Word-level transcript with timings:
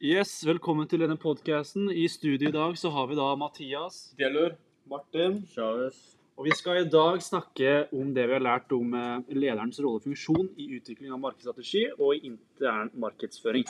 Yes, 0.00 0.30
velkommen 0.48 0.88
til 0.88 1.02
denne 1.02 1.18
podcasten. 1.20 1.90
I 1.92 2.06
studio 2.08 2.48
i 2.48 2.54
dag 2.54 2.76
så 2.80 2.88
har 2.94 3.08
vi 3.10 3.16
da 3.18 3.26
Mathias. 3.36 4.14
Delur. 4.16 4.54
Martin. 4.88 5.34
Chavez. 5.52 5.98
Og 6.40 6.46
vi 6.46 6.54
skal 6.56 6.78
i 6.80 6.88
dag 6.88 7.18
snakke 7.20 7.72
om 7.92 8.14
det 8.16 8.24
vi 8.30 8.32
har 8.32 8.40
lært 8.40 8.72
om 8.72 8.94
eh, 8.96 9.26
lederens 9.36 9.76
rolle 9.84 10.00
og 10.00 10.06
funksjon 10.06 10.46
i 10.56 10.70
utvikling 10.78 11.12
av 11.12 11.20
markedsstrategi 11.20 11.82
og 11.98 12.14
i 12.16 12.30
intern 12.30 12.88
markedsføring. 12.96 13.66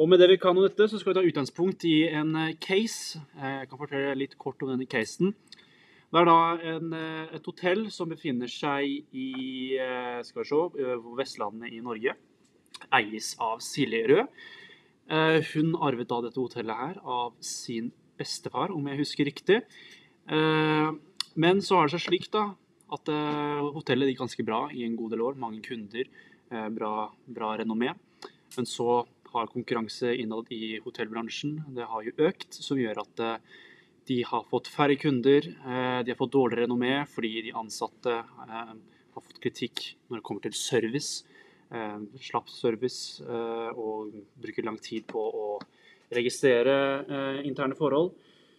Og 0.00 0.08
med 0.08 0.22
det 0.22 0.30
vi 0.32 0.38
kan 0.40 0.56
om 0.56 0.64
dette, 0.64 0.86
så 0.88 0.96
skal 0.96 1.12
vi 1.12 1.18
ta 1.18 1.26
utgangspunkt 1.28 1.84
i 1.90 1.98
en 2.08 2.32
eh, 2.40 2.54
case. 2.56 3.20
Eh, 3.36 3.58
Jeg 3.60 3.68
kan 3.68 3.82
fortelle 3.82 4.16
litt 4.16 4.38
kort 4.40 4.64
om 4.64 4.72
denne 4.72 4.88
casen. 4.88 5.34
Det 6.10 6.22
er 6.22 6.26
da 6.26 6.38
en, 6.72 6.94
et 7.36 7.44
hotell 7.46 7.84
som 7.94 8.08
befinner 8.10 8.48
seg 8.50 9.12
i 9.14 9.28
skal 10.26 10.40
vi 10.42 10.48
se, 10.48 10.96
Vestlandet 11.20 11.70
i 11.76 11.84
Norge. 11.84 12.16
Eies 12.96 13.36
av 13.38 13.60
Silje 13.62 14.08
Rød. 14.08 14.32
Eh, 15.10 15.42
Hun 15.54 15.74
arvet 15.82 16.06
da 16.08 16.20
dette 16.22 16.38
hotellet 16.38 16.76
her 16.78 16.98
av 17.02 17.32
sin 17.42 17.90
bestefar, 18.20 18.70
om 18.70 18.86
jeg 18.86 19.00
husker 19.00 19.26
riktig. 19.26 19.62
Eh, 20.30 20.90
Men 21.36 21.60
så 21.62 21.76
har 21.78 21.86
det 21.86 21.94
seg 21.94 22.10
slik 22.10 22.26
da, 22.34 22.54
at 22.90 23.08
eh, 23.08 23.62
hotellet 23.74 24.10
gikk 24.10 24.18
ganske 24.22 24.44
bra 24.44 24.68
i 24.74 24.82
en 24.84 24.96
god 24.98 25.12
del 25.14 25.22
år. 25.22 25.38
Mange 25.38 25.62
kunder, 25.62 26.08
bra, 26.74 27.12
bra 27.30 27.52
renommé. 27.60 27.94
Men 28.56 28.66
så 28.66 29.06
har 29.30 29.46
konkurranse 29.46 30.10
innad 30.18 30.50
i 30.50 30.80
hotellbransjen 30.82 31.60
det 31.76 31.86
har 31.86 32.02
jo 32.02 32.16
økt, 32.26 32.50
som 32.50 32.80
gjør 32.82 32.98
at 33.04 33.22
de 34.10 34.16
har 34.26 34.42
fått 34.50 34.66
færre 34.66 34.98
kunder. 34.98 35.46
De 35.46 36.10
har 36.10 36.18
fått 36.18 36.34
dårligere 36.34 36.66
renommé 36.66 37.06
fordi 37.06 37.44
de 37.46 37.54
ansatte 37.54 38.10
har 38.10 38.74
fått 39.14 39.38
kritikk 39.38 39.92
når 40.08 40.18
det 40.18 40.26
kommer 40.26 40.42
til 40.42 40.58
service. 40.58 41.22
Eh, 41.74 42.00
Slapp 42.22 42.50
service 42.52 43.22
eh, 43.24 43.70
og 43.76 44.14
bruker 44.40 44.66
lang 44.66 44.78
tid 44.82 45.06
på 45.10 45.20
å 45.20 45.46
registrere 46.14 46.74
eh, 47.02 47.40
interne 47.48 47.78
forhold. 47.78 48.12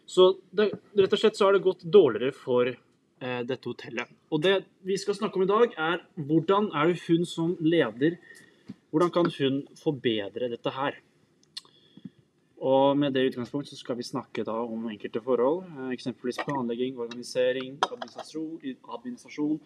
Så 0.08 0.34
det, 0.52 0.72
rett 0.98 1.14
og 1.14 1.22
slett 1.22 1.38
så 1.40 1.48
har 1.48 1.56
det 1.56 1.66
gått 1.66 1.86
dårligere 1.88 2.36
for 2.36 2.74
dette 3.22 3.70
hotellet. 3.70 4.10
Og 4.34 4.40
det 4.42 4.64
vi 4.82 4.96
skal 4.98 5.14
snakke 5.14 5.38
om 5.38 5.44
i 5.46 5.50
dag, 5.52 5.76
er 5.78 6.00
hvordan 6.18 6.72
er 6.74 6.90
det 6.90 7.04
hun 7.06 7.28
som 7.30 7.52
leder 7.62 8.16
Hvordan 8.92 9.12
kan 9.14 9.30
hun 9.38 9.60
forbedre 9.80 10.50
dette 10.52 10.72
her? 10.76 10.98
Og 12.62 12.98
med 12.98 13.16
det 13.16 13.24
utgangspunkt 13.32 13.70
så 13.70 13.76
skal 13.76 13.98
vi 13.98 14.06
snakke 14.06 14.44
da 14.46 14.54
om 14.54 14.84
enkelte 14.92 15.22
forhold. 15.26 15.64
Eksempelvis 15.96 16.38
planlegging, 16.46 17.00
organisering, 17.02 17.80
administrasjon, 17.88 18.60
administrasjon 18.86 19.58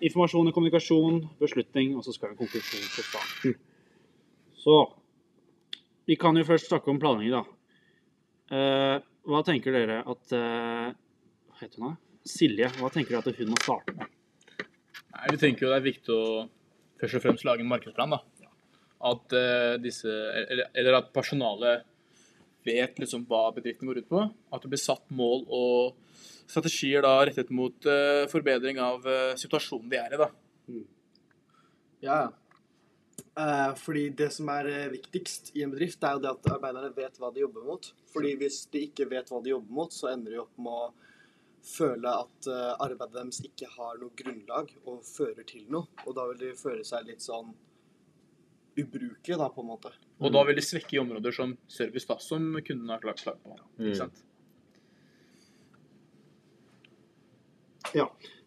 informasjon 0.00 0.48
og 0.48 0.56
kommunikasjon, 0.56 1.20
beslutning, 1.40 1.94
og 1.96 2.04
så 2.06 2.14
skal 2.14 2.30
vi 2.30 2.36
ha 2.36 2.40
konklusjon 2.40 2.86
på 2.94 3.04
starten. 3.06 3.56
Så 4.60 4.76
vi 6.08 6.16
kan 6.20 6.36
jo 6.36 6.46
først 6.48 6.70
snakke 6.70 6.90
om 6.92 7.00
planlegging, 7.02 7.36
da. 7.36 7.44
Eh, 8.50 8.96
hva 9.30 9.42
tenker 9.46 9.76
dere 9.76 10.00
at 10.10 10.32
eh, 10.34 10.88
Hva 10.90 11.60
heter 11.60 11.78
hun 11.78 11.92
da? 11.92 11.98
Silje, 12.26 12.70
hva 12.80 12.88
tenker 12.90 13.14
dere 13.14 13.30
at 13.30 13.38
hun 13.38 13.52
må 13.52 13.60
starte 13.62 13.94
med? 13.94 14.08
Nei, 15.14 15.28
Vi 15.30 15.38
tenker 15.38 15.66
jo 15.66 15.70
det 15.70 15.78
er 15.78 15.86
viktig 15.86 16.16
å 16.16 16.24
først 17.00 17.18
og 17.20 17.24
fremst 17.24 17.46
lage 17.46 17.62
en 17.64 17.70
markedsplan. 17.70 18.16
da. 18.16 18.50
At 19.10 19.36
eh, 19.36 19.76
disse, 19.80 20.10
eller, 20.10 20.66
eller 20.76 20.98
at 20.98 21.12
personalet 21.14 21.86
vet 22.66 22.98
liksom 23.00 23.24
hva 23.28 23.46
bedriften 23.56 23.88
går 23.88 24.02
ut 24.02 24.10
på. 24.10 24.24
At 24.52 24.64
det 24.64 24.72
blir 24.72 24.82
satt 24.82 25.06
mål 25.14 25.46
og 25.46 25.94
strategier 26.50 27.04
da 27.06 27.14
rettet 27.26 27.50
mot 27.54 27.86
uh, 27.88 28.26
forbedring 28.30 28.80
av 28.82 29.06
uh, 29.06 29.32
situasjonen 29.38 29.90
de 29.90 30.00
er 30.00 30.14
i. 30.16 30.20
da. 30.20 30.30
Ja, 32.00 32.20
ja. 32.24 32.28
Uh, 33.36 33.70
fordi 33.78 34.08
det 34.16 34.30
som 34.34 34.48
er 34.52 34.66
viktigst 34.92 35.52
i 35.56 35.62
en 35.64 35.72
bedrift, 35.72 36.02
er 36.02 36.16
jo 36.16 36.22
det 36.24 36.32
at 36.32 36.48
arbeiderne 36.56 36.90
vet 36.96 37.20
hva 37.20 37.30
de 37.32 37.44
jobber 37.44 37.66
mot. 37.68 37.86
Fordi 38.10 38.34
hvis 38.40 38.64
de 38.72 38.84
ikke 38.88 39.06
vet 39.12 39.30
hva 39.30 39.40
de 39.44 39.52
jobber 39.52 39.76
mot, 39.76 39.94
så 39.94 40.10
ender 40.10 40.34
de 40.34 40.42
opp 40.42 40.58
med 40.60 40.72
å 40.72 40.90
føle 41.64 42.10
at 42.24 42.48
arbeidet 42.80 43.12
deres 43.14 43.42
ikke 43.44 43.68
har 43.74 43.98
noe 44.00 44.16
grunnlag 44.16 44.72
og 44.88 45.02
fører 45.04 45.44
til 45.46 45.66
noe. 45.72 45.86
Og 46.06 46.16
da 46.16 46.24
vil 46.30 46.40
de 46.40 46.54
føle 46.58 46.86
seg 46.88 47.04
litt 47.06 47.22
sånn 47.24 47.52
ubrukelige, 48.80 49.36
da, 49.38 49.50
på 49.52 49.60
en 49.62 49.68
måte. 49.68 49.92
Og 50.20 50.32
da 50.34 50.42
vil 50.48 50.58
de 50.58 50.64
svekke 50.64 50.96
i 50.96 51.02
områder 51.02 51.36
som 51.36 51.54
service, 51.70 52.08
da, 52.08 52.16
som 52.22 52.50
kundene 52.64 52.96
har 52.96 53.04
klart 53.04 53.22
klart 53.24 53.40
på. 53.44 53.56
Mm. 53.76 53.86
Ikke 53.86 54.00
sant? 54.02 54.24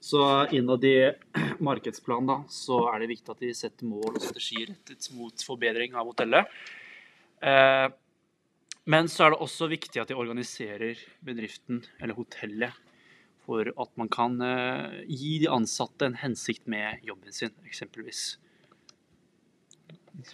Så 0.03 0.21
innad 0.51 0.83
i 0.83 1.11
markedsplanen 1.63 2.27
da, 2.27 2.37
så 2.51 2.81
er 2.91 3.03
det 3.03 3.11
viktig 3.13 3.31
at 3.33 3.43
de 3.43 3.51
setter 3.55 3.87
mål 3.87 4.17
og 4.17 4.21
strategier 4.23 4.73
rettet 4.73 5.09
mot 5.15 5.45
forbedring 5.47 5.95
av 5.95 6.09
hotellet. 6.11 6.49
Eh, 7.43 7.87
men 8.91 9.07
så 9.07 9.25
er 9.25 9.33
det 9.33 9.43
også 9.45 9.69
viktig 9.71 10.01
at 10.01 10.11
de 10.11 10.17
organiserer 10.19 10.99
bedriften 11.23 11.85
eller 12.01 12.17
hotellet 12.17 12.75
for 13.43 13.67
at 13.67 13.91
man 13.99 14.11
kan 14.11 14.35
eh, 14.43 15.03
gi 15.07 15.37
de 15.43 15.51
ansatte 15.51 16.07
en 16.07 16.19
hensikt 16.19 16.67
med 16.71 17.03
jobben 17.07 17.35
sin, 17.35 17.55
eksempelvis. 17.67 18.37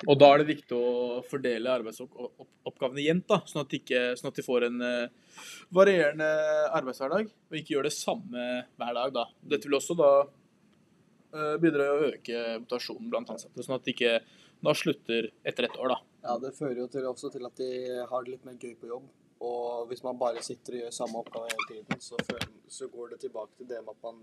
Og 0.07 0.17
da 0.19 0.27
er 0.33 0.41
det 0.41 0.49
viktig 0.49 0.75
å 0.75 1.21
fordele 1.29 1.71
arbeidsoppgavene 1.71 3.03
jevnt, 3.05 3.29
da, 3.31 3.37
sånn 3.47 3.63
at, 3.63 3.75
sånn 4.19 4.31
at 4.31 4.39
de 4.41 4.43
får 4.43 4.65
en 4.67 4.83
uh, 4.83 5.37
varierende 5.75 6.27
arbeidshverdag, 6.75 7.29
og 7.49 7.59
ikke 7.59 7.77
gjør 7.77 7.87
det 7.87 7.95
samme 7.95 8.49
hver 8.75 8.97
dag. 8.97 9.13
da. 9.15 9.25
Dette 9.53 9.69
vil 9.69 9.77
også 9.79 9.95
da 9.99 10.11
uh, 10.25 11.55
bidra 11.63 11.85
til 11.85 11.93
å 11.93 12.09
øke 12.09 12.43
motivasjonen 12.65 13.13
blant 13.13 13.31
ansatte, 13.35 13.63
sånn 13.63 13.77
at 13.79 13.87
de 13.87 13.95
ikke 13.95 14.19
da 14.59 14.75
slutter 14.75 15.31
etter 15.47 15.69
ett 15.69 15.79
år. 15.79 15.95
da. 15.95 15.99
Ja, 16.27 16.35
det 16.43 16.51
fører 16.57 16.83
jo 16.83 16.89
til, 16.91 17.07
også 17.07 17.31
til 17.31 17.47
at 17.47 17.63
de 17.63 17.71
har 18.11 18.25
det 18.25 18.35
litt 18.35 18.45
mer 18.47 18.59
gøy 18.59 18.75
på 18.81 18.91
jobb. 18.91 19.07
Og 19.39 19.87
hvis 19.87 20.03
man 20.03 20.19
bare 20.19 20.43
sitter 20.43 20.75
og 20.75 20.81
gjør 20.83 20.95
samme 20.97 21.21
oppgave 21.21 21.47
hele 21.53 21.67
tiden, 21.69 22.01
så, 22.03 22.19
føler, 22.27 22.49
så 22.67 22.89
går 22.91 23.13
det 23.13 23.21
tilbake 23.23 23.55
til 23.55 23.69
det 23.71 23.79
med 23.85 23.95
at 23.95 24.03
man 24.03 24.21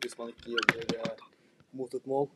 Hvis 0.00 0.18
man 0.18 0.28
ikke 0.28 0.50
jobber 0.52 0.96
eh, 0.96 1.20
mot 1.72 1.94
et 1.94 2.06
mål. 2.06 2.26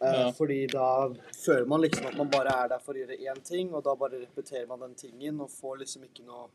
Eh, 0.00 0.12
Ja. 0.20 0.30
Fordi 0.32 0.66
da 0.70 1.08
føler 1.34 1.66
man 1.66 1.80
liksom 1.82 2.06
at 2.06 2.16
man 2.16 2.30
bare 2.30 2.52
er 2.64 2.68
der 2.68 2.78
for 2.84 2.94
å 2.94 3.00
gjøre 3.02 3.18
én 3.18 3.42
ting, 3.44 3.72
og 3.74 3.84
da 3.84 3.94
bare 3.96 4.20
repeterer 4.24 4.66
man 4.68 4.80
den 4.80 4.94
tingen 4.94 5.40
og 5.40 5.50
får 5.50 5.78
liksom 5.80 6.04
ikke 6.04 6.24
noe 6.26 6.48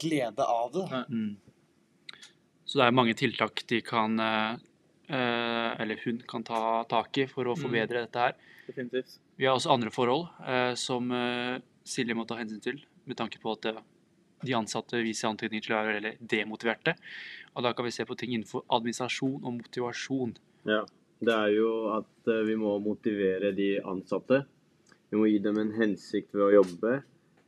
glede 0.00 0.44
av 0.44 0.72
det. 0.72 0.86
Mm. 1.10 1.36
Så 2.64 2.78
det 2.80 2.86
er 2.86 2.96
mange 2.96 3.14
tiltak 3.14 3.62
de 3.68 3.80
kan 3.84 4.18
eh, 4.20 4.54
eh, 5.12 5.80
Eller 5.82 6.00
hun 6.04 6.22
kan 6.28 6.42
ta 6.42 6.84
tak 6.88 7.18
i 7.18 7.26
for 7.26 7.44
å 7.44 7.54
Mm. 7.56 7.62
forbedre 7.62 8.00
dette 8.06 8.18
her. 8.18 8.34
Definitivt. 8.66 9.18
Vi 9.36 9.44
har 9.46 9.54
også 9.56 9.70
andre 9.72 9.90
forhold 9.90 10.28
eh, 10.46 10.74
som 10.74 11.10
eh, 11.12 11.60
Silje 11.84 12.14
må 12.16 12.26
ta 12.26 12.36
hensyn 12.36 12.62
til, 12.62 12.80
med 13.04 13.16
tanke 13.16 13.38
på 13.42 13.52
at 13.52 13.66
eh, 13.66 13.80
de 14.44 14.52
ansatte 14.54 14.96
viser 15.04 15.28
antydning 15.28 15.62
til 15.62 15.74
å 15.74 15.84
være 15.84 16.16
demotiverte. 16.20 16.94
Og 17.54 17.62
da 17.62 17.72
kan 17.72 17.84
vi 17.84 17.90
se 17.92 18.04
på 18.04 18.16
ting 18.16 18.32
innenfor 18.32 18.64
administrasjon 18.70 19.44
og 19.44 19.52
motivasjon. 19.60 20.36
Ja. 20.66 20.84
Det 21.22 21.34
er 21.34 21.52
jo 21.54 21.70
at 21.94 22.30
eh, 22.30 22.44
vi 22.48 22.56
må 22.58 22.76
motivere 22.82 23.52
de 23.56 23.76
ansatte. 23.80 24.42
Vi 25.10 25.18
må 25.20 25.28
gi 25.30 25.38
dem 25.42 25.60
en 25.60 25.74
hensikt 25.76 26.34
ved 26.34 26.48
å 26.48 26.54
jobbe. 26.58 26.96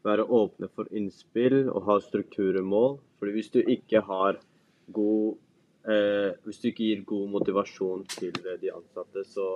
Være 0.06 0.27
åpne 0.38 0.69
for 0.71 0.91
innspill 0.94 1.65
og 1.65 1.88
ha 1.88 1.97
strukturmål. 2.05 3.00
Fordi 3.19 3.34
hvis 3.34 3.50
du 3.55 3.60
ikke 3.62 4.05
har 4.06 4.38
god 4.94 5.38
eh, 5.88 6.37
Hvis 6.44 6.60
du 6.62 6.69
ikke 6.71 6.87
gir 6.87 7.03
god 7.09 7.32
motivasjon 7.34 8.06
til 8.15 8.37
eh, 8.44 8.60
de 8.62 8.71
ansatte, 8.75 9.25
så 9.26 9.49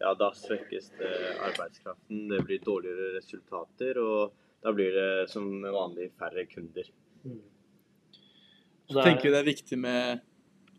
ja, 0.00 0.12
da 0.18 0.30
svekkes 0.36 0.90
det 0.98 1.14
arbeidskraften. 1.48 2.28
Det 2.28 2.42
blir 2.44 2.60
dårligere 2.64 3.14
resultater, 3.16 4.00
og 4.02 4.34
da 4.64 4.72
blir 4.74 4.92
det 4.92 5.30
som 5.32 5.48
vanlig 5.62 6.10
færre 6.18 6.44
kunder. 6.50 6.88
Så 8.90 9.00
tenker 9.00 9.28
vi 9.28 9.32
det 9.32 9.40
er 9.40 9.48
viktig 9.48 9.78
med 9.80 10.24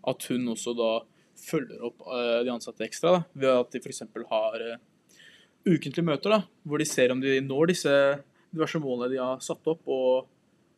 at 0.06 0.28
hun 0.29 0.51
også 0.53 0.75
da 0.78 0.91
følger 1.45 1.83
opp 1.88 2.03
eh, 2.09 2.41
de 2.45 2.53
ansatte 2.53 2.85
ekstra, 2.85 3.17
da, 3.17 3.23
ved 3.41 3.51
at 3.61 3.73
de 3.75 3.81
f.eks. 3.83 4.01
har 4.31 4.63
uh, 4.66 4.78
ukentlige 5.66 6.06
møter, 6.06 6.35
da, 6.35 6.39
hvor 6.66 6.81
de 6.81 6.88
ser 6.89 7.13
om 7.13 7.22
de 7.22 7.39
når 7.41 7.72
disse 7.73 7.94
diverse 8.56 8.80
målene 8.81 9.12
de 9.13 9.19
har 9.21 9.42
satt 9.44 9.65
opp, 9.68 9.81
og 9.86 10.27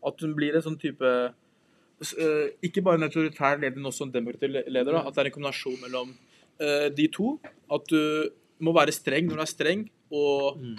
at 0.07 0.23
hun 0.23 0.35
blir 0.37 0.55
en 0.55 0.63
sånn 0.63 0.79
type 0.79 1.03
eh, 1.03 2.47
Ikke 2.65 2.83
bare 2.85 2.99
en 2.99 3.07
autoritær 3.07 3.57
leder, 3.59 3.75
men 3.75 3.89
også 3.89 4.05
en 4.07 4.13
demokratisk 4.13 4.69
leder. 4.69 4.93
Da, 4.93 5.01
at 5.07 5.15
det 5.15 5.23
er 5.23 5.29
en 5.29 5.35
kombinasjon 5.35 5.79
mellom 5.81 6.13
eh, 6.61 6.87
de 6.93 7.07
to. 7.13 7.33
At 7.73 7.89
du 7.89 8.29
må 8.63 8.73
være 8.77 8.93
streng 8.95 9.27
når 9.27 9.41
du 9.41 9.43
er 9.45 9.51
streng, 9.51 9.83
og, 10.13 10.61
Mm. 10.61 10.77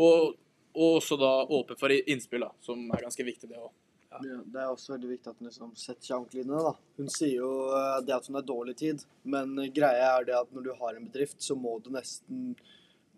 og, 0.00 0.36
og 0.72 0.98
også 1.02 1.18
da 1.20 1.32
åpen 1.52 1.78
for 1.78 1.92
innspill, 1.92 2.46
da, 2.46 2.50
som 2.64 2.86
er 2.90 3.04
ganske 3.04 3.26
viktig, 3.26 3.50
det 3.50 3.58
òg. 3.60 3.70
Ja, 4.12 4.20
det 4.44 4.60
er 4.60 4.68
også 4.68 4.94
veldig 4.94 5.10
viktig 5.14 5.32
at 5.32 5.40
hun 5.40 5.48
liksom 5.48 5.72
setter 5.78 6.04
seg 6.04 6.18
ordentlig 6.18 6.44
inn 6.44 6.52
i 6.52 6.58
det. 6.58 6.66
da. 6.68 6.74
Hun 7.00 7.10
sier 7.16 7.34
jo 7.38 7.50
eh, 7.78 7.96
det 8.06 8.14
at 8.18 8.28
hun 8.28 8.38
har 8.38 8.46
dårlig 8.48 8.76
tid, 8.82 9.02
men 9.34 9.56
eh, 9.62 9.72
greia 9.74 10.12
er 10.18 10.28
det 10.28 10.38
at 10.38 10.54
når 10.54 10.68
du 10.68 10.72
har 10.78 10.94
en 10.98 11.08
bedrift, 11.08 11.40
så 11.42 11.56
må 11.58 11.78
du 11.84 11.90
nesten 11.94 12.54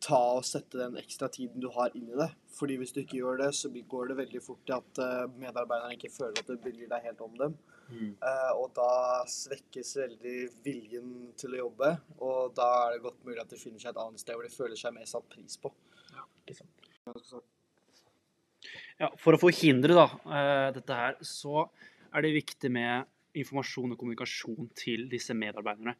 ta 0.04 0.20
og 0.36 0.44
sette 0.44 0.78
den 0.78 0.98
ekstra 1.00 1.30
tiden 1.32 1.62
du 1.62 1.70
har 1.74 1.94
inn 1.96 2.10
i 2.12 2.18
det. 2.18 2.28
Fordi 2.54 2.76
hvis 2.80 2.92
du 2.94 3.00
ikke 3.02 3.18
gjør 3.18 3.40
det, 3.40 3.50
så 3.56 3.70
går 3.72 4.10
det 4.10 4.18
veldig 4.20 4.42
fort 4.44 4.60
til 4.66 4.76
at 4.76 5.00
eh, 5.02 5.22
medarbeiderne 5.40 5.96
ikke 5.96 6.12
føler 6.12 6.42
at 6.42 6.50
du 6.50 6.60
bryr 6.60 6.90
deg 6.90 7.08
helt 7.08 7.24
om 7.24 7.38
dem. 7.40 7.56
Mm. 7.88 8.12
Eh, 8.16 8.52
og 8.58 8.70
da 8.76 8.90
svekkes 9.30 9.94
veldig 10.00 10.36
viljen 10.64 11.10
til 11.40 11.56
å 11.56 11.64
jobbe, 11.64 11.90
og 12.24 12.54
da 12.56 12.68
er 12.84 12.96
det 12.96 13.04
godt 13.08 13.26
mulig 13.26 13.42
at 13.42 13.50
de 13.52 13.60
finner 13.60 13.82
seg 13.82 13.92
et 13.92 14.04
annet 14.04 14.22
sted 14.22 14.38
hvor 14.38 14.46
de 14.46 14.54
føler 14.54 14.80
seg 14.80 14.96
mer 14.96 15.10
satt 15.10 15.28
pris 15.32 15.58
på. 15.60 15.72
Ja, 19.02 19.10
for 19.18 19.34
å 19.34 19.40
forhindre 19.42 19.96
da, 19.96 20.04
eh, 20.30 20.68
dette 20.76 20.94
her, 20.94 21.16
så 21.20 21.68
er 22.14 22.22
det 22.22 22.36
viktig 22.36 22.70
med 22.70 23.08
informasjon 23.34 23.90
og 23.92 23.98
kommunikasjon 23.98 24.70
til 24.78 25.08
disse 25.10 25.34
medarbeiderne. 25.34 25.96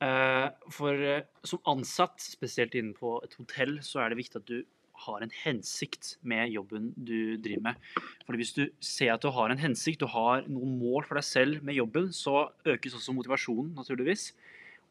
Eh, 0.00 0.50
For 0.70 0.92
eh, 0.92 1.22
som 1.42 1.58
ansatt, 1.66 2.20
spesielt 2.20 2.74
innenfor 2.74 3.24
et 3.24 3.34
hotell, 3.34 3.78
så 3.82 4.04
er 4.04 4.10
det 4.10 4.18
viktig 4.18 4.36
at 4.36 4.46
du 4.46 4.64
har 5.06 5.20
en 5.20 5.32
hensikt 5.44 6.16
med 6.22 6.52
jobben 6.52 6.94
du 6.96 7.36
driver 7.36 7.62
med. 7.62 7.76
Fordi 8.24 8.38
hvis 8.38 8.54
du 8.54 8.70
ser 8.80 9.12
at 9.12 9.20
du 9.20 9.30
har 9.30 9.50
en 9.50 9.58
hensikt, 9.58 10.00
du 10.00 10.06
har 10.06 10.46
noen 10.46 10.78
mål 10.78 11.04
for 11.04 11.16
deg 11.16 11.24
selv 11.24 11.62
med 11.62 11.74
jobben, 11.74 12.12
så 12.12 12.50
økes 12.64 12.94
også 12.94 13.16
motivasjonen, 13.16 13.74
naturligvis. 13.74 14.32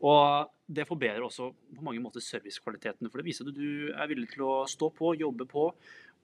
Og 0.04 0.52
det 0.68 0.86
forbedrer 0.86 1.24
også 1.24 1.54
på 1.78 1.86
mange 1.86 2.02
måter 2.04 2.20
servicekvaliteten, 2.22 3.10
for 3.10 3.18
det 3.22 3.26
viser 3.30 3.48
at 3.48 3.56
du 3.56 3.94
er 3.94 4.10
villig 4.12 4.34
til 4.34 4.44
å 4.44 4.66
stå 4.68 4.92
på, 4.94 5.16
jobbe 5.18 5.48
på 5.48 5.70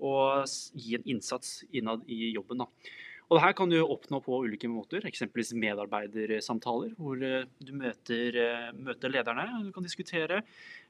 og 0.02 0.50
gi 0.74 0.98
en 0.98 1.08
innsats 1.16 1.62
innad 1.72 2.04
i 2.10 2.34
jobben. 2.34 2.64
Da. 2.64 2.92
Og 3.32 3.38
det 3.38 3.46
her 3.46 3.54
kan 3.56 3.72
du 3.72 3.78
oppnå 3.80 4.18
på 4.26 4.42
ulike 4.44 4.68
måter, 4.68 5.06
eksempelvis 5.08 5.54
medarbeidersamtaler, 5.56 6.92
hvor 7.00 7.22
eh, 7.24 7.46
du 7.64 7.72
møter, 7.80 8.36
eh, 8.36 8.66
møter 8.76 9.14
lederne, 9.14 9.46
du 9.64 9.70
kan 9.72 9.88
diskutere, 9.88 10.42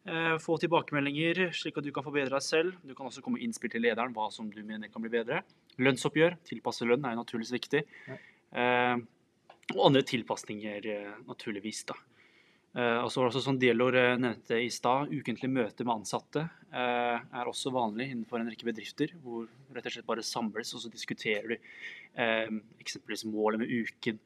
eh, 0.10 0.34
få 0.42 0.58
tilbakemeldinger 0.64 1.52
slik 1.54 1.78
at 1.78 1.86
du 1.86 1.92
kan 1.94 2.08
forbedre 2.08 2.34
deg 2.34 2.42
selv. 2.48 2.80
Du 2.82 2.96
kan 2.98 3.06
også 3.06 3.22
komme 3.22 3.38
med 3.38 3.46
innspill 3.46 3.70
til 3.76 3.86
lederen 3.86 4.18
hva 4.18 4.32
som 4.34 4.50
du 4.50 4.58
mener 4.66 4.90
kan 4.90 5.06
bli 5.06 5.14
bedre. 5.14 5.44
Lønnsoppgjør, 5.78 6.40
tilpasse 6.50 6.90
lønn 6.90 7.06
er 7.06 7.14
jo 7.14 7.22
naturligvis 7.22 7.58
viktig. 7.60 7.86
Ja. 8.10 8.18
og 9.72 9.86
andre 9.86 10.02
tilpasninger, 10.04 10.90
naturligvis. 11.30 11.86
da. 11.88 11.96
Eh, 12.72 12.98
og 13.04 13.10
så 13.12 13.20
var 13.20 13.28
det 13.28 13.34
også 13.34 13.44
som 13.50 13.58
Delor 13.60 13.96
eh, 14.00 14.18
nevnte 14.20 14.56
i 14.64 14.70
stad, 14.72 15.12
ukentlig 15.12 15.50
møte 15.52 15.84
med 15.84 15.98
ansatte 15.98 16.46
eh, 16.72 17.18
er 17.20 17.50
også 17.50 17.74
vanlig 17.76 18.08
innenfor 18.14 18.40
en 18.40 18.48
rekke 18.48 18.70
bedrifter, 18.70 19.12
hvor 19.24 19.50
rett 19.76 19.90
og 19.90 19.96
slett 19.98 20.08
bare 20.08 20.24
samles 20.24 20.72
og 20.78 20.84
så 20.86 20.92
diskuterer 20.94 21.52
du 21.52 21.58
eksempelvis 22.12 23.24
målet 23.32 23.62
med 23.62 23.70
uken, 23.72 24.18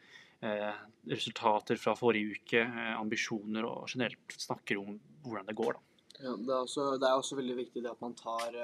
resultater 1.05 1.77
fra 1.77 1.93
forrige 1.97 2.39
uke, 2.39 2.63
ambisjoner 2.97 3.65
og 3.69 3.91
generelt 3.91 4.33
snakker 4.41 4.79
om 4.81 4.95
hvordan 5.21 5.45
det 5.51 5.55
går. 5.57 5.77
Ja, 6.17 6.33
det, 6.33 6.49
er 6.49 6.63
også, 6.63 6.87
det 6.97 7.05
er 7.05 7.21
også 7.21 7.37
veldig 7.37 7.57
viktig 7.59 7.85
at 7.85 8.01
man 8.01 8.17
tar 8.17 8.57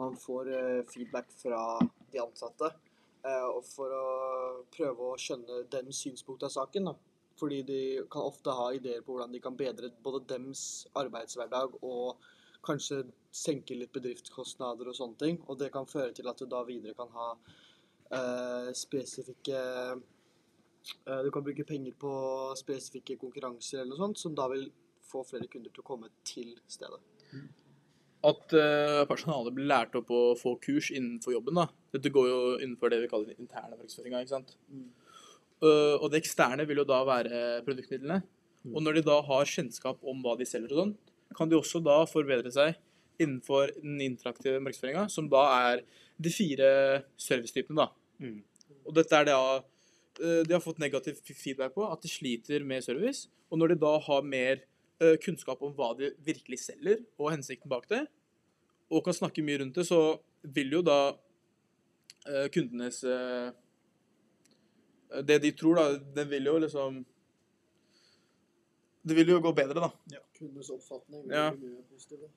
Man 0.00 0.16
får 0.18 0.50
feedback 0.90 1.30
fra 1.38 1.62
de 2.10 2.20
ansatte. 2.22 2.72
Og 3.54 3.62
for 3.70 3.94
å 3.94 4.04
prøve 4.74 5.12
å 5.12 5.18
skjønne 5.20 5.62
den 5.70 5.94
synspunktet 5.94 6.48
av 6.50 6.56
saken. 6.56 6.90
da. 6.90 7.09
Fordi 7.40 7.62
de 7.64 7.80
kan 8.12 8.28
ofte 8.28 8.52
ha 8.52 8.68
ideer 8.76 9.00
på 9.04 9.14
hvordan 9.14 9.32
de 9.32 9.40
kan 9.42 9.56
bedre 9.56 9.88
både 10.04 10.26
dems 10.28 10.62
arbeidshverdag 11.00 11.78
og 11.80 12.20
kanskje 12.66 13.04
senke 13.32 13.76
litt 13.78 13.92
bedriftskostnader 13.94 14.90
og 14.90 14.96
sånne 14.96 15.20
ting. 15.20 15.40
Og 15.48 15.58
det 15.60 15.70
kan 15.74 15.88
føre 15.88 16.12
til 16.16 16.28
at 16.28 16.40
du 16.40 16.48
da 16.50 16.62
videre 16.68 16.96
kan 16.98 17.12
ha 17.14 17.30
eh, 18.18 18.70
spesifikke 18.76 19.60
eh, 19.60 21.22
Du 21.24 21.30
kan 21.32 21.44
bruke 21.46 21.64
penger 21.68 21.96
på 22.00 22.12
spesifikke 22.58 23.18
konkurranser 23.20 23.82
eller 23.82 23.94
noe 23.94 24.04
sånt, 24.04 24.20
som 24.20 24.36
da 24.36 24.48
vil 24.52 24.68
få 25.10 25.24
flere 25.26 25.48
kunder 25.50 25.72
til 25.72 25.82
å 25.82 25.88
komme 25.88 26.12
til 26.26 26.54
stedet. 26.70 27.00
At 28.26 28.52
eh, 28.52 29.02
personalet 29.08 29.54
blir 29.56 29.68
lært 29.70 29.94
opp 29.96 30.10
å 30.12 30.22
få 30.36 30.58
kurs 30.60 30.90
innenfor 30.92 31.38
jobben. 31.38 31.56
da. 31.56 31.70
Dette 31.94 32.12
går 32.12 32.26
jo 32.28 32.40
innenfor 32.58 32.92
det 32.92 33.00
vi 33.04 33.08
kaller 33.12 33.38
interne 33.38 33.78
markedsføringa. 33.78 34.20
ikke 34.20 34.36
sant? 34.36 34.56
Eh, 34.68 35.09
og 35.60 36.06
det 36.12 36.22
eksterne 36.22 36.64
vil 36.68 36.80
jo 36.80 36.86
da 36.88 37.02
være 37.04 37.60
produktmidlene. 37.66 38.20
Og 38.68 38.82
når 38.84 38.98
de 38.98 39.06
da 39.06 39.16
har 39.24 39.48
kjennskap 39.48 40.02
om 40.04 40.20
hva 40.24 40.36
de 40.36 40.46
selger 40.48 40.74
og 40.74 40.80
sånn, 40.82 40.94
kan 41.36 41.50
de 41.50 41.58
også 41.58 41.80
da 41.84 42.02
forbedre 42.10 42.52
seg 42.52 42.76
innenfor 43.20 43.72
den 43.80 44.00
interaktive 44.04 44.60
markedsføringa, 44.64 45.06
som 45.12 45.28
da 45.30 45.42
er 45.70 45.82
de 46.20 46.32
fire 46.32 46.70
servicetypene, 47.20 47.84
da. 47.84 47.88
Mm. 48.20 48.40
Og 48.88 48.96
dette 48.96 49.16
er 49.16 49.28
det 49.28 49.36
eh, 49.36 50.40
de 50.46 50.56
har 50.56 50.64
fått 50.64 50.80
negativ 50.82 51.20
feedback 51.28 51.74
på, 51.76 51.84
at 51.86 52.02
de 52.02 52.10
sliter 52.10 52.64
med 52.66 52.84
service. 52.84 53.28
Og 53.52 53.60
når 53.60 53.74
de 53.74 53.80
da 53.84 53.92
har 54.06 54.26
mer 54.26 54.62
eh, 55.00 55.16
kunnskap 55.22 55.62
om 55.64 55.74
hva 55.76 55.92
de 55.98 56.12
virkelig 56.26 56.62
selger, 56.64 57.04
og 57.20 57.32
hensikten 57.34 57.72
bak 57.72 57.88
det, 57.92 58.04
og 58.90 59.04
kan 59.06 59.16
snakke 59.16 59.44
mye 59.46 59.60
rundt 59.62 59.76
det, 59.78 59.86
så 59.88 60.18
vil 60.42 60.80
jo 60.80 60.84
da 60.84 61.00
kundenes 62.52 62.98
Det 65.26 65.40
de 65.42 65.50
tror, 65.58 65.80
da, 65.80 65.86
det 66.14 66.26
vil 66.30 66.44
jo 66.46 66.58
liksom 66.62 67.00
Det 69.02 69.16
vil 69.16 69.32
jo 69.32 69.40
gå 69.40 69.52
bedre, 69.56 69.80
da. 69.80 70.20
Kundenes 70.36 70.70
oppfatning 70.70 71.24
Ja. 71.32 71.50
bli 71.50 71.72
mye 71.72 71.82
positiv. 71.88 72.28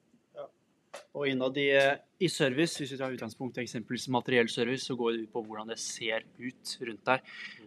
Og 1.14 1.28
innad 1.28 1.58
i, 1.58 1.70
eh, 1.74 1.98
i 2.22 2.28
service, 2.30 2.78
hvis 2.78 2.92
vi 2.94 2.98
tar 2.98 3.14
utgangspunkt 3.14 3.58
i 3.58 3.64
eksempelvis 3.64 4.08
materiell 4.14 4.50
service, 4.50 4.86
så 4.86 4.96
går 4.98 5.12
det 5.12 5.22
ut 5.24 5.34
på 5.34 5.44
hvordan 5.46 5.68
det 5.68 5.80
ser 5.80 6.24
ut 6.40 6.78
rundt 6.82 7.06
der. 7.06 7.22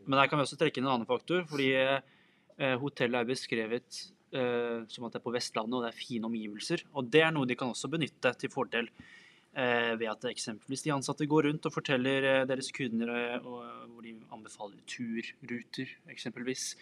Men 0.07 0.19
der 0.19 0.29
kan 0.29 0.39
vi 0.39 0.45
også 0.45 0.59
trekke 0.59 0.79
inn 0.79 0.87
en 0.87 0.95
annen 0.95 1.07
faktor, 1.07 1.45
fordi 1.47 1.73
eh, 1.75 2.77
hotellet 2.79 3.21
er 3.21 3.29
beskrevet 3.29 3.99
eh, 4.33 4.87
som 4.87 5.07
at 5.07 5.13
det 5.13 5.21
er 5.21 5.27
på 5.27 5.35
Vestlandet, 5.35 5.75
og 5.75 5.83
det 5.83 5.93
er 5.93 5.99
fine 5.99 6.31
omgivelser. 6.31 6.85
Og 6.95 7.11
det 7.11 7.23
er 7.23 7.35
noe 7.35 7.47
de 7.47 7.59
kan 7.59 7.71
også 7.75 7.91
benytte 7.91 8.33
til 8.39 8.51
fordel 8.51 8.89
ved 9.97 10.09
at 10.11 10.25
eksempelvis 10.29 10.83
de 10.85 10.93
ansatte 10.93 11.27
går 11.29 11.47
rundt 11.49 11.67
og 11.69 11.73
forteller 11.73 12.25
eh, 12.29 12.47
deres 12.49 12.69
kunder 12.77 13.09
eh, 13.09 13.37
hvor 13.41 14.03
de 14.05 14.13
anbefaler 14.35 14.83
turruter, 14.91 15.93
eksempelvis. 16.13 16.75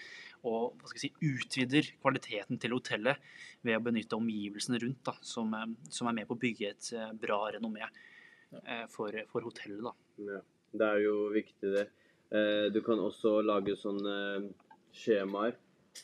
Og 0.44 0.74
hva 0.76 0.90
skal 0.90 0.98
jeg 0.98 1.04
si, 1.04 1.28
utvider 1.30 1.90
kvaliteten 2.02 2.58
til 2.60 2.74
hotellet 2.74 3.22
ved 3.64 3.78
å 3.78 3.84
benytte 3.84 4.18
omgivelsene 4.18 4.80
rundt, 4.82 5.04
da, 5.06 5.14
som, 5.22 5.54
eh, 5.54 5.68
som 5.88 6.10
er 6.10 6.16
med 6.18 6.26
på 6.28 6.34
å 6.34 6.42
bygge 6.42 6.72
et 6.72 6.88
eh, 6.98 7.12
bra 7.22 7.38
renommé 7.54 7.86
eh, 7.86 8.86
for, 8.90 9.14
for 9.30 9.46
hotellet. 9.46 10.02
Ja, 10.26 10.40
det 10.74 10.88
er 10.96 11.04
jo 11.04 11.14
viktig 11.34 11.70
det. 11.76 11.86
Eh, 12.34 12.66
Du 12.74 12.80
kan 12.82 12.98
også 12.98 13.38
lage 13.46 13.78
sånne 13.78 14.50
skjemaer 14.94 15.54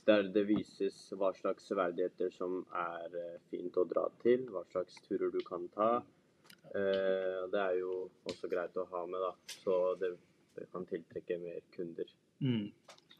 der 0.06 0.28
det 0.30 0.46
vises 0.46 0.94
hva 1.18 1.32
slags 1.34 1.66
verdigheter 1.74 2.30
som 2.38 2.60
er 2.70 3.10
eh, 3.18 3.36
fint 3.50 3.74
å 3.74 3.84
dra 3.90 4.06
til, 4.22 4.46
hva 4.54 4.62
slags 4.70 5.02
turer 5.08 5.34
du 5.34 5.40
kan 5.42 5.66
ta. 5.74 5.90
Eh, 6.74 7.46
Det 7.50 7.60
er 7.60 7.78
jo 7.80 8.10
også 8.30 8.48
greit 8.50 8.76
å 8.78 8.86
ha 8.92 9.04
med, 9.10 9.20
da, 9.24 9.30
så 9.62 9.78
det, 9.98 10.12
det 10.56 10.68
kan 10.72 10.84
tiltrekke 10.86 11.38
mer 11.42 11.62
kunder. 11.74 12.12
Mm. 12.40 12.68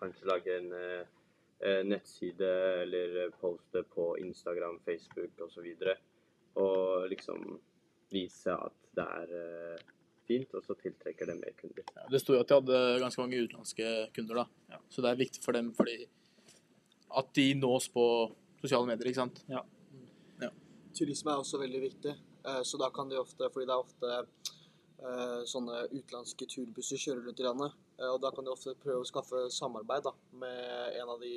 Kanskje 0.01 0.29
lage 0.31 0.55
en 0.57 0.71
eh, 0.77 1.09
eh, 1.61 1.81
nettside 1.87 2.51
eller 2.85 3.17
eh, 3.25 3.33
poste 3.41 3.83
på 3.95 4.13
Instagram, 4.23 4.79
Facebook 4.87 5.43
osv. 5.47 5.67
Og, 5.67 5.83
så 5.83 5.97
og 6.61 7.09
liksom 7.11 7.43
vise 8.11 8.55
at 8.55 8.79
det 8.97 9.09
er 9.23 9.35
eh, 9.41 9.83
fint, 10.31 10.55
og 10.55 10.65
så 10.67 10.77
tiltrekker 10.79 11.27
det 11.31 11.37
mer 11.41 11.55
kunder. 11.59 11.85
Ja, 11.97 12.07
det 12.11 12.23
sto 12.23 12.35
jo 12.37 12.45
at 12.45 12.51
de 12.51 12.59
hadde 12.61 12.81
ganske 13.03 13.23
mange 13.23 13.43
utenlandske 13.43 13.91
kunder, 14.15 14.45
da. 14.45 14.81
Så 14.91 15.03
det 15.03 15.11
er 15.11 15.21
viktig 15.21 15.43
for 15.43 15.59
dem 15.59 15.73
fordi 15.75 16.07
at 17.11 17.31
de 17.35 17.47
nås 17.59 17.89
på 17.91 18.05
sosiale 18.63 18.87
medier, 18.87 19.11
ikke 19.11 19.25
sant. 19.25 19.43
Turisme 20.95 21.31
er 21.31 21.39
også 21.39 21.59
veldig 21.61 21.81
viktig, 21.85 22.13
så 22.65 22.79
da 22.81 22.91
kan 22.91 23.09
de 23.11 23.19
ofte 23.21 23.49
Fordi 23.53 23.67
det 23.69 23.75
er 23.75 23.85
ofte 23.85 24.11
eh, 25.01 25.41
sånne 25.49 25.85
utenlandske 25.93 26.49
turbusser 26.51 27.01
kjører 27.01 27.27
rundt 27.27 27.41
i 27.41 27.47
landet. 27.47 27.79
eh, 27.99 28.09
Og 28.09 28.21
da 28.23 28.31
kan 28.35 28.45
de 28.45 28.53
ofte 28.53 28.77
prøve 28.81 29.05
å 29.05 29.09
skaffe 29.09 29.47
samarbeid 29.55 30.05
da, 30.09 30.13
med 30.33 31.01
en 31.01 31.15
av 31.17 31.21
de 31.21 31.35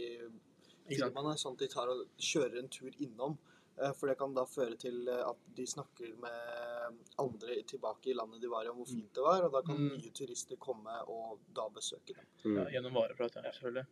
firmaene, 0.90 1.38
sånn 1.40 1.56
at 1.56 1.64
de 1.64 1.72
tar 1.72 1.92
og 1.92 2.06
kjører 2.20 2.60
en 2.60 2.72
tur 2.72 2.92
innom. 3.00 3.38
Eh, 3.82 3.94
For 3.98 4.08
det 4.08 4.18
kan 4.20 4.34
da 4.36 4.44
føre 4.46 4.76
til 4.78 5.08
eh, 5.10 5.22
at 5.26 5.40
de 5.58 5.66
snakker 5.68 6.12
med 6.22 7.00
andre 7.22 7.56
tilbake 7.70 8.12
i 8.12 8.16
landet 8.18 8.42
de 8.44 8.50
var 8.52 8.66
i, 8.66 8.70
om 8.70 8.78
hvor 8.82 8.90
fint 8.90 9.14
det 9.16 9.24
var. 9.26 9.46
Og 9.48 9.54
da 9.56 9.62
kan 9.66 9.80
Mm. 9.80 9.98
nye 9.98 10.12
turister 10.14 10.58
komme 10.62 10.94
og 11.10 11.40
da 11.56 11.66
besøke 11.74 12.14
dem. 12.14 12.26
Mm. 12.46 12.58
Ja, 12.58 12.66
gjennom 12.76 12.94
vareprat, 12.94 13.36
ja, 13.36 13.52
selvfølgelig. 13.52 13.86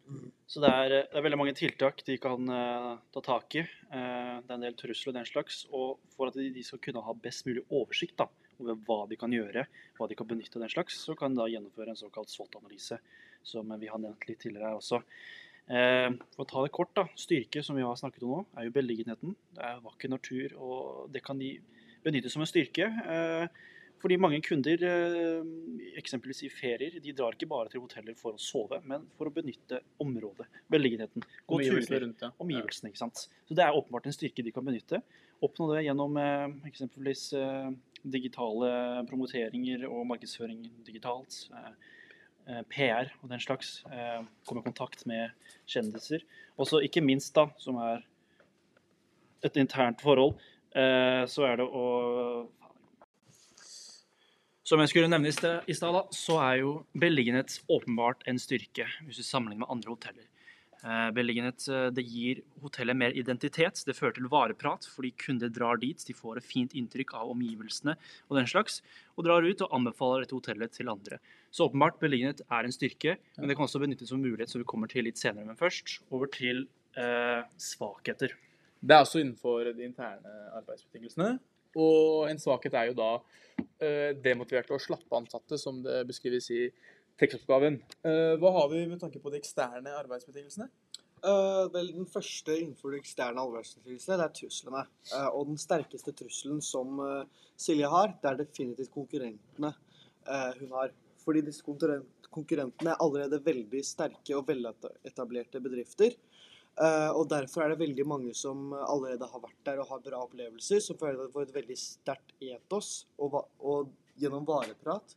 Så 0.48 0.62
det 0.62 0.70
er, 0.70 0.90
det 1.10 1.18
er 1.18 1.26
veldig 1.26 1.40
mange 1.42 1.56
tiltak 1.58 2.04
de 2.06 2.18
kan 2.22 2.50
uh, 2.50 3.00
ta 3.12 3.22
tak 3.22 3.56
i. 3.56 3.64
Uh, 3.90 4.38
det 4.46 4.52
er 4.52 4.58
en 4.60 4.68
del 4.68 4.78
trusler 4.78 5.12
og 5.14 5.18
den 5.18 5.26
slags. 5.26 5.66
Og 5.72 6.00
for 6.16 6.28
at 6.28 6.38
de, 6.38 6.50
de 6.54 6.64
skal 6.64 6.80
kunne 6.80 7.02
ha 7.02 7.14
best 7.14 7.46
mulig 7.48 7.66
oversikt 7.70 8.18
da, 8.22 8.28
over 8.60 8.78
hva 8.86 9.00
de 9.10 9.18
kan 9.18 9.32
gjøre, 9.34 9.66
hva 9.98 10.08
de 10.08 10.16
kan 10.16 10.28
benytte 10.30 10.60
og 10.60 10.66
den 10.68 10.70
slags, 10.76 11.00
så 11.02 11.16
kan 11.18 11.34
de 11.34 11.42
da 11.42 11.50
gjennomføre 11.50 11.90
en 11.96 11.98
såkalt 12.00 12.30
SWOT-analyse, 12.30 13.00
som 13.44 13.74
vi 13.82 13.88
har 13.90 13.98
nevnt 13.98 14.28
litt 14.30 14.40
tidligere 14.44 14.70
her 14.70 14.78
også. 14.78 15.02
Eh, 15.72 16.12
for 16.36 16.44
å 16.44 16.50
ta 16.50 16.62
det 16.66 16.74
kort, 16.76 16.92
da. 16.98 17.06
Styrke, 17.16 17.64
som 17.64 17.78
vi 17.78 17.86
har 17.86 17.96
snakket 18.00 18.26
om 18.28 18.34
nå, 18.36 18.46
er 18.60 18.68
jo 18.68 18.76
beliggenheten. 18.76 19.36
Det 19.56 19.68
er 19.68 19.84
vakker 19.86 20.12
natur, 20.12 20.56
og 20.60 21.12
det 21.14 21.24
kan 21.24 21.40
de 21.40 21.54
benytte 22.04 22.32
som 22.34 22.44
en 22.44 22.50
styrke. 22.50 22.90
Eh, 22.90 23.46
fordi 24.02 24.18
mange 24.18 24.42
kunder, 24.42 24.82
eh, 24.84 25.46
eksempelvis 26.02 26.44
i 26.44 26.50
ferier, 26.50 27.00
de 27.00 27.14
drar 27.14 27.38
ikke 27.38 27.48
bare 27.48 27.70
til 27.70 27.82
hoteller 27.82 28.18
for 28.18 28.34
å 28.34 28.42
sove, 28.42 28.82
men 28.84 29.06
for 29.16 29.30
å 29.30 29.34
benytte 29.34 29.80
området, 30.02 30.48
beliggenheten. 30.70 31.24
Gå 31.48 31.62
turer, 31.62 32.10
omgivelsene, 32.42 32.92
ikke 32.92 33.04
sant. 33.06 33.28
Så 33.48 33.56
det 33.56 33.64
er 33.64 33.78
åpenbart 33.78 34.08
en 34.08 34.18
styrke 34.18 34.44
de 34.44 34.52
kan 34.52 34.66
benytte. 34.66 35.02
Oppnå 35.42 35.70
det 35.74 35.86
gjennom 35.86 36.18
eksempelvis 36.66 37.34
digitale 38.04 39.06
promoteringer 39.06 39.86
og 39.88 40.08
markedsføring 40.08 40.66
digitalt. 40.84 41.48
Eh, 42.50 42.62
PR 42.74 43.12
og 43.22 43.30
den 43.30 43.42
slags. 43.42 43.84
Eh, 43.86 44.24
komme 44.48 44.64
i 44.64 44.66
kontakt 44.66 45.06
med 45.10 45.30
kjendiser. 45.70 46.24
Og 46.58 46.68
så 46.68 46.82
ikke 46.82 47.04
minst, 47.06 47.34
da, 47.36 47.48
som 47.62 47.78
er 47.82 48.02
et 49.46 49.58
internt 49.58 50.02
forhold, 50.02 50.40
eh, 50.74 51.24
så 51.30 51.46
er 51.52 51.62
det 51.62 51.70
å 51.70 52.50
Som 54.72 54.80
jeg 54.80 54.90
skulle 54.90 55.10
nevne 55.12 55.28
i 55.28 55.74
stad, 55.76 56.14
så 56.16 56.36
er 56.40 56.60
jo 56.62 56.86
beliggenhet 56.96 57.58
åpenbart 57.68 58.22
en 58.30 58.38
styrke 58.40 58.86
hvis 59.04 59.18
du 59.20 59.24
sammenligner 59.26 59.66
med 59.66 59.74
andre 59.74 59.90
hoteller. 59.92 60.28
Eh, 60.82 61.10
beliggenhet 61.14 61.68
eh, 61.70 61.88
det 61.94 62.04
gir 62.10 62.40
hotellet 62.64 62.98
mer 62.98 63.14
identitet. 63.18 63.84
Det 63.86 63.94
fører 63.94 64.16
til 64.18 64.30
vareprat 64.32 64.88
fordi 64.90 65.12
kunder 65.24 65.52
drar 65.54 65.78
dit. 65.82 66.02
De 66.08 66.16
får 66.18 66.40
et 66.40 66.48
fint 66.48 66.74
inntrykk 66.78 67.14
av 67.20 67.30
omgivelsene 67.36 67.94
og 68.30 68.40
den 68.40 68.50
slags, 68.50 68.80
og 69.14 69.28
drar 69.28 69.46
ut 69.46 69.62
og 69.62 69.76
anbefaler 69.78 70.26
dette 70.26 70.38
hotellet 70.38 70.74
til 70.74 70.90
andre. 70.90 71.22
Så 71.54 71.68
åpenbart 71.70 72.00
beliggenhet 72.02 72.42
er 72.48 72.66
en 72.66 72.74
styrke, 72.74 73.18
men 73.38 73.52
det 73.52 73.60
kan 73.60 73.68
også 73.68 73.84
benyttes 73.84 74.10
som 74.10 74.24
mulighet, 74.24 74.50
som 74.50 74.64
vi 74.64 74.70
kommer 74.72 74.90
til 74.90 75.06
litt 75.06 75.22
senere. 75.22 75.46
Men 75.46 75.60
først 75.60 76.00
over 76.10 76.32
til 76.34 76.66
eh, 76.98 77.44
svakheter. 77.62 78.34
Det 78.82 78.96
er 78.96 79.06
også 79.06 79.22
innenfor 79.22 79.70
de 79.76 79.86
interne 79.86 80.38
arbeidsbetingelsene. 80.58 81.36
Og 81.78 82.26
en 82.28 82.42
svakhet 82.42 82.74
er 82.76 82.90
jo 82.90 82.98
da 82.98 83.12
eh, 83.80 84.18
demotiverte 84.18 84.74
og 84.74 84.82
slappe 84.82 85.14
ansatte, 85.20 85.62
som 85.62 85.84
det 85.86 86.02
beskrives 86.10 86.50
i 86.52 86.66
tekstoppgaven. 87.20 87.82
Eh, 88.08 88.38
hva 88.40 88.54
har 88.60 88.72
vi 88.72 88.86
med 88.88 89.02
tanke 89.02 89.20
på 89.24 89.34
de 89.34 89.42
eksterne 89.42 89.98
arbeidsbetingelsene? 90.00 90.70
Uh, 91.22 91.68
vel, 91.70 91.92
Den 91.94 92.08
første 92.10 92.56
innenfor 92.56 92.96
de 92.96 92.98
eksterne 92.98 93.44
alvorsbeskrivelse, 93.44 94.16
det 94.18 94.26
er 94.26 94.32
truslene. 94.40 94.80
Uh, 95.12 95.28
og 95.38 95.52
den 95.52 95.60
sterkeste 95.62 96.16
trusselen 96.18 96.64
som 96.66 96.98
uh, 96.98 97.42
Silje 97.62 97.90
har, 97.92 98.16
det 98.22 98.30
er 98.30 98.40
definitivt 98.40 98.94
konkurrentene 98.94 99.70
eh, 99.70 100.52
hun 100.60 100.74
har. 100.80 100.94
Fordi 101.22 101.44
disse 101.46 101.62
konkurrentene 101.66 102.94
er 102.94 103.04
allerede 103.04 103.42
veldig 103.46 103.84
sterke 103.86 104.38
og 104.38 104.48
veletablerte 104.48 105.62
bedrifter. 105.62 106.16
Eh, 106.82 107.12
og 107.12 107.28
derfor 107.30 107.66
er 107.66 107.74
det 107.74 107.84
veldig 107.84 108.08
mange 108.10 108.34
som 108.38 108.72
allerede 108.74 109.30
har 109.30 109.44
vært 109.44 109.62
der 109.68 109.84
og 109.84 109.92
har 109.92 110.02
bra 110.06 110.24
opplevelser, 110.26 110.82
som 110.82 110.98
føler 110.98 111.20
at 111.20 111.30
de 111.30 111.36
får 111.36 111.50
et 111.50 111.58
veldig 111.60 111.78
sterkt 111.78 112.34
etos. 112.42 112.92
Og, 113.22 113.38
og 113.60 113.94
gjennom 114.22 114.48
vareprat 114.48 115.16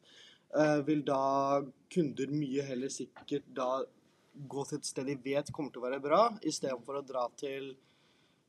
vil 0.86 1.00
da 1.06 1.64
kunder 1.90 2.30
mye 2.30 2.62
heller 2.68 2.92
sikkert 2.92 3.48
da 3.56 3.82
gå 4.34 4.64
til 4.68 4.78
et 4.78 4.86
sted 4.86 5.08
de 5.08 5.16
vet 5.24 5.50
kommer 5.54 5.72
til 5.74 5.82
å 5.82 5.86
være 5.88 6.02
bra, 6.02 6.20
istedenfor 6.46 7.00
å 7.00 7.06
dra 7.06 7.24
til 7.38 7.72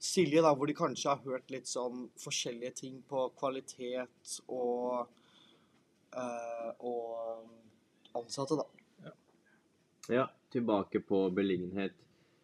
Silje, 0.06 0.42
da, 0.44 0.52
hvor 0.54 0.68
de 0.70 0.76
kanskje 0.76 1.10
har 1.10 1.22
hørt 1.24 1.52
litt 1.54 1.70
sånn 1.72 2.10
forskjellige 2.22 2.74
ting 2.82 2.98
på 3.10 3.30
kvalitet 3.40 4.34
og 4.52 5.08
eh, 6.14 6.72
og 6.84 8.20
ansatte, 8.20 8.60
da. 8.60 9.14
Ja, 10.12 10.28
tilbake 10.54 11.02
på 11.02 11.30
beliggenhet. 11.34 11.96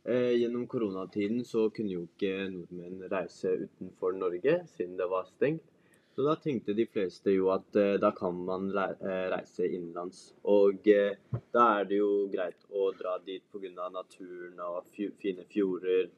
Eh, 0.04 0.32
gjennom 0.40 0.66
koronatiden 0.68 1.44
så 1.46 1.68
kunne 1.76 1.94
jo 1.94 2.08
ikke 2.08 2.48
nordmenn 2.50 3.04
reise 3.12 3.54
utenfor 3.68 4.16
Norge, 4.18 4.56
siden 4.74 4.98
det 4.98 5.10
var 5.12 5.28
stengt. 5.30 5.68
Så 6.16 6.24
da 6.28 6.36
tenkte 6.36 6.74
de 6.76 6.86
fleste 6.92 7.32
jo 7.32 7.48
at 7.54 7.76
eh, 7.80 7.96
da 8.02 8.12
kan 8.12 8.36
man 8.46 8.68
eh, 8.76 9.28
reise 9.32 9.68
innenlands. 9.68 10.34
Og 10.44 10.88
eh, 10.92 11.16
da 11.56 11.68
er 11.78 11.88
det 11.88 12.02
jo 12.02 12.10
greit 12.34 12.66
å 12.70 12.90
dra 12.98 13.16
dit 13.26 13.44
pga. 13.52 13.88
naturen 13.90 14.60
og 14.60 14.90
fine 14.92 15.46
fjorder. 15.48 16.10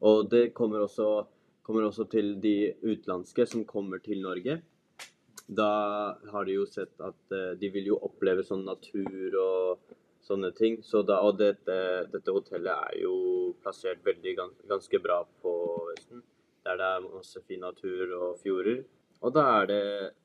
Og 0.00 0.30
det 0.30 0.54
kommer 0.56 0.86
også, 0.86 1.26
kommer 1.62 1.84
også 1.84 2.08
til 2.08 2.38
de 2.40 2.72
utenlandske 2.82 3.46
som 3.46 3.66
kommer 3.68 4.00
til 4.00 4.22
Norge. 4.24 4.62
Da 5.46 5.70
har 6.32 6.44
de 6.48 6.56
jo 6.56 6.64
sett 6.64 7.00
at 7.04 7.36
de 7.60 7.68
vil 7.68 7.92
jo 7.92 8.00
oppleve 8.00 8.42
sånn 8.42 8.64
natur 8.64 9.36
og 9.36 9.94
sånne 10.24 10.54
ting. 10.56 10.80
Så 10.82 11.02
da, 11.04 11.20
og 11.20 11.36
dette, 11.36 11.76
dette 12.12 12.32
hotellet 12.32 12.72
er 12.72 13.00
jo 13.02 13.16
plassert 13.60 14.00
veldig 14.06 14.36
gans, 14.38 14.60
ganske 14.68 15.00
bra 15.04 15.20
på 15.44 15.54
Vesten. 15.92 16.24
Der 16.64 16.80
det 16.80 16.92
er 16.96 17.08
masse 17.10 17.44
fin 17.44 17.60
natur 17.60 18.16
og 18.16 18.38
fjorder. 18.40 18.84
Og 19.22 19.34
da 19.34 19.44
er 19.60 19.70
det 19.70 19.84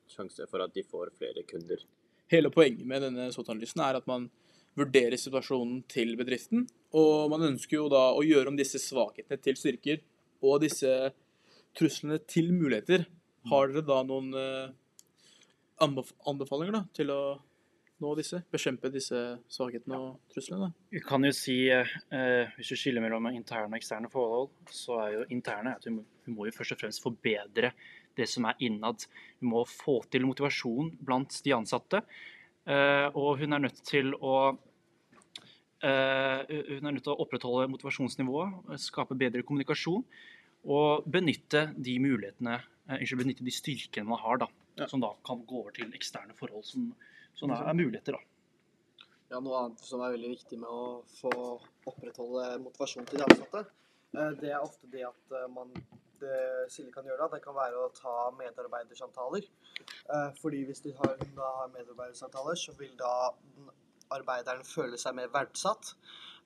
sjanse 0.10 0.48
for 0.50 0.64
at 0.64 0.74
de 0.76 0.84
får 0.84 1.14
flere 1.18 1.46
kunder. 1.48 1.84
Hele 2.30 2.52
poenget 2.54 2.86
med 2.88 3.04
denne 3.06 3.30
SWOT-analysen 3.34 3.82
er 3.86 4.00
at 4.00 4.10
man 4.10 4.28
vurderer 4.78 5.18
situasjonen 5.20 5.82
til 5.92 6.14
bedriften, 6.20 6.68
og 6.96 7.32
man 7.34 7.48
ønsker 7.52 7.80
jo 7.80 7.88
da 7.92 8.10
å 8.16 8.24
gjøre 8.26 8.52
om 8.52 8.58
disse 8.60 8.80
svakhetene 8.82 9.42
til 9.42 9.58
styrker 9.60 10.02
og 10.46 10.62
disse 10.64 10.92
truslene 11.78 12.20
til 12.30 12.52
muligheter. 12.56 13.08
Har 13.50 13.72
dere 13.72 13.86
da 13.88 14.02
noen 14.06 14.30
eh, 14.38 14.70
anbefalinger 15.82 16.76
da, 16.76 16.84
til 16.96 17.12
å 17.14 17.22
nå 18.00 18.16
disse? 18.18 18.42
Bekjempe 18.52 18.92
disse 18.94 19.20
svakhetene 19.52 19.98
og 20.00 20.34
truslene? 20.34 20.72
Vi 20.94 21.02
kan 21.04 21.24
jo 21.28 21.32
si, 21.36 21.58
eh, 21.70 22.52
hvis 22.56 22.72
du 22.72 22.76
skiller 22.80 23.04
mellom 23.04 23.28
interne 23.34 23.70
og 23.74 23.80
eksterne 23.80 24.10
forhold, 24.12 24.50
så 24.72 25.00
er 25.04 25.14
jo 25.18 25.26
interne 25.36 25.76
at 25.76 25.86
vi 25.86 25.92
må, 25.98 26.06
vi 26.26 26.36
må 26.36 26.48
jo 26.48 26.56
først 26.56 26.78
og 26.78 26.82
fremst 26.84 27.04
forbedre 27.04 27.74
det 28.16 28.28
som 28.30 28.46
er 28.50 28.56
innad. 28.60 29.06
Vi 29.40 29.48
må 29.48 29.66
få 29.68 30.00
til 30.12 30.26
motivasjon 30.28 30.98
blant 31.06 31.42
de 31.46 31.54
ansatte. 31.56 32.02
Eh, 32.68 33.08
og 33.16 33.40
hun 33.40 33.54
er 33.54 33.64
nødt 33.66 33.84
til 33.88 34.14
å 34.16 34.58
eh, 35.82 36.42
hun 36.80 36.86
er 36.86 36.92
nødt 36.92 37.06
til 37.06 37.14
å 37.16 37.22
opprettholde 37.24 37.70
motivasjonsnivået, 37.72 38.76
skape 38.84 39.18
bedre 39.18 39.44
kommunikasjon 39.48 40.04
og 40.70 41.06
benytte 41.08 41.70
de 41.80 41.96
mulighetene, 42.04 42.60
eh, 42.90 42.98
unnskyld, 43.00 43.22
benytte 43.24 43.46
de 43.48 43.56
styrkene 43.56 44.08
man 44.08 44.20
har, 44.20 44.38
da, 44.44 44.48
Ja. 44.78 44.88
som 44.88 45.00
da 45.00 45.14
kan 45.26 45.46
gå 45.46 45.60
over 45.64 45.72
til 45.72 45.92
eksterne 45.92 46.36
forhold 46.38 46.64
som, 46.66 46.94
som 47.40 47.54
er, 47.56 47.64
er 47.72 47.78
muligheter. 47.80 48.18
da. 48.18 49.08
Ja, 49.30 49.40
Noe 49.46 49.60
annet 49.64 49.84
som 49.86 50.02
er 50.02 50.16
veldig 50.16 50.32
viktig 50.36 50.58
med 50.60 50.70
å 50.74 51.02
få 51.20 51.32
opprettholde 51.90 52.60
motivasjon 52.64 53.06
til 53.10 53.22
de 53.22 53.28
ansatte, 53.28 53.66
eh, 54.18 54.32
det 54.42 54.52
er 54.54 54.62
ofte 54.66 54.90
det 54.92 55.06
at 55.08 55.36
eh, 55.38 55.48
man 55.54 55.74
det 56.20 56.40
Silje 56.74 56.92
kan 56.92 57.06
gjøre, 57.08 57.22
da, 57.30 57.38
det 57.38 57.44
kan 57.46 57.56
være 57.56 57.80
å 57.80 57.92
ta 57.96 58.14
medarbeidersamtaler. 58.36 59.46
Eh, 60.12 60.32
Fordi 60.42 60.66
hvis 60.68 60.82
de 60.84 60.92
har, 60.98 61.14
da 61.38 61.52
har 61.62 61.70
medarbeidersamtaler, 61.72 62.60
så 62.60 62.74
vil 62.76 62.92
da 63.00 63.12
arbeideren 64.12 64.66
føle 64.68 64.98
seg 65.00 65.16
mer 65.16 65.30
verdsatt. 65.32 65.94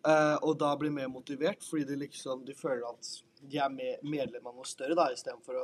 eh, 0.06 0.36
Og 0.46 0.60
da 0.62 0.76
bli 0.78 0.92
mer 0.94 1.08
motivert, 1.10 1.64
fordi 1.66 1.88
de 1.90 1.96
liksom 2.04 2.46
de 2.46 2.54
føler 2.54 2.86
at 2.86 3.10
de 3.42 3.58
er 3.58 3.70
med, 3.74 4.04
medlem 4.04 4.46
av 4.48 4.56
noe 4.60 4.70
større, 4.70 4.94
da, 4.96 5.10
istedenfor 5.12 5.58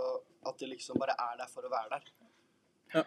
at 0.50 0.58
de 0.58 0.72
liksom 0.74 0.98
bare 0.98 1.14
er 1.14 1.38
der 1.44 1.52
for 1.54 1.68
å 1.68 1.70
være 1.72 2.00
der. 2.00 3.06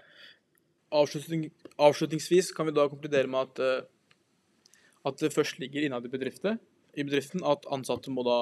Avslutning, 0.93 1.47
avslutningsvis 1.81 2.51
kan 2.53 2.69
vi 2.69 2.75
da 2.77 2.85
konkludere 2.91 3.31
med 3.31 3.49
at, 3.49 3.63
eh, 3.65 4.27
at 5.09 5.23
det 5.23 5.33
først 5.33 5.59
ligger 5.63 5.87
innad 5.87 6.05
i 6.05 6.13
bedriften, 6.13 6.61
i 6.93 7.05
bedriften 7.07 7.45
at 7.49 7.65
ansatte 7.73 8.13
må 8.13 8.25
da 8.27 8.41